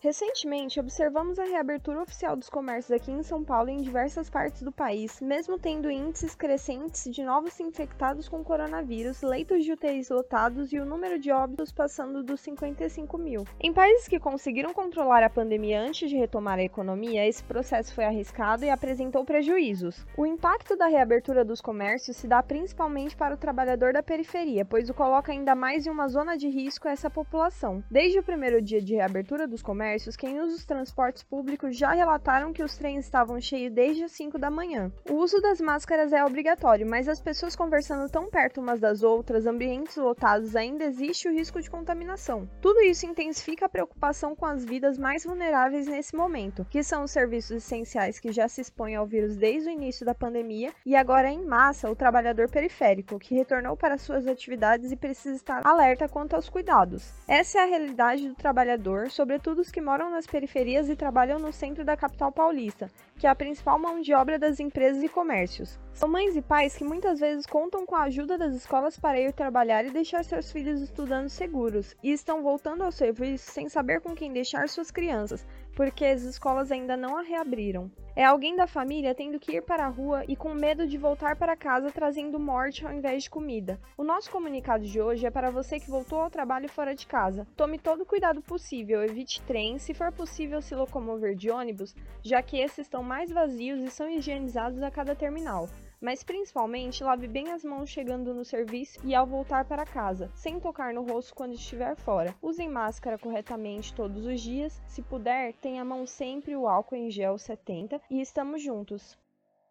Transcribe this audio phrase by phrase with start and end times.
[0.00, 4.62] Recentemente, observamos a reabertura oficial dos comércios aqui em São Paulo e em diversas partes
[4.62, 10.72] do país, mesmo tendo índices crescentes de novos infectados com coronavírus, leitos de UTIs lotados
[10.72, 13.44] e o número de óbitos passando dos 55 mil.
[13.58, 18.04] Em países que conseguiram controlar a pandemia antes de retomar a economia, esse processo foi
[18.04, 20.06] arriscado e apresentou prejuízos.
[20.16, 24.88] O impacto da reabertura dos comércios se dá principalmente para o trabalhador da periferia, pois
[24.88, 27.82] o coloca ainda mais em uma zona de risco essa população.
[27.90, 31.92] Desde o primeiro dia de reabertura dos comércios, comércios, quem usa os transportes públicos já
[31.92, 34.92] relataram que os trens estavam cheios desde as 5 da manhã.
[35.08, 39.46] O uso das máscaras é obrigatório, mas as pessoas conversando tão perto umas das outras,
[39.46, 42.46] ambientes lotados, ainda existe o risco de contaminação.
[42.60, 47.10] Tudo isso intensifica a preocupação com as vidas mais vulneráveis nesse momento, que são os
[47.10, 51.30] serviços essenciais que já se expõem ao vírus desde o início da pandemia e agora
[51.30, 56.36] em massa o trabalhador periférico, que retornou para suas atividades e precisa estar alerta quanto
[56.36, 57.10] aos cuidados.
[57.26, 61.38] Essa é a realidade do trabalhador, sobretudo os que que moram nas periferias e trabalham
[61.38, 65.08] no centro da capital paulista, que é a principal mão de obra das empresas e
[65.08, 65.78] comércios.
[65.94, 69.32] São mães e pais que muitas vezes contam com a ajuda das escolas para ir
[69.32, 74.16] trabalhar e deixar seus filhos estudando seguros, e estão voltando ao serviço sem saber com
[74.16, 77.88] quem deixar suas crianças, porque as escolas ainda não a reabriram.
[78.18, 81.36] É alguém da família tendo que ir para a rua e com medo de voltar
[81.36, 83.78] para casa trazendo morte ao invés de comida.
[83.96, 87.46] O nosso comunicado de hoje é para você que voltou ao trabalho fora de casa.
[87.56, 92.42] Tome todo o cuidado possível, evite trem, se for possível se locomover de ônibus, já
[92.42, 95.68] que esses estão mais vazios e são higienizados a cada terminal
[96.00, 100.58] mas principalmente lave bem as mãos chegando no serviço e ao voltar para casa, sem
[100.58, 102.34] tocar no rosto quando estiver fora.
[102.40, 107.10] Usem máscara corretamente todos os dias, se puder, tenha a mão sempre o álcool em
[107.10, 109.18] gel 70 e estamos juntos.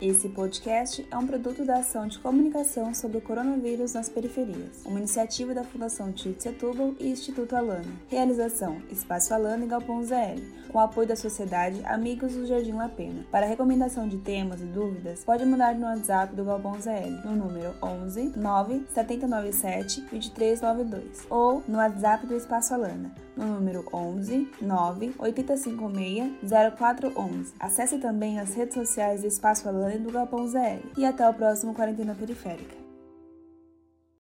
[0.00, 5.00] Esse podcast é um produto da ação de comunicação sobre o coronavírus nas periferias, uma
[5.00, 7.90] iniciativa da Fundação Tite Setúbal e Instituto Alana.
[8.06, 13.26] Realização: Espaço Alana e Galpão ZL, com apoio da Sociedade Amigos do Jardim La Pena.
[13.28, 17.74] Para recomendação de temas e dúvidas, pode mandar no WhatsApp do Galpão ZL, no número
[17.82, 26.32] 11 9 797 2392, ou no WhatsApp do Espaço Alana, no número 11 9 856
[26.76, 27.54] 0411.
[27.58, 30.82] Acesse também as redes sociais do Espaço e do Galpão ZL.
[30.96, 32.87] E até o próximo Quarentena Periférica.